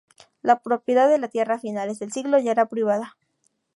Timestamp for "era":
2.53-2.65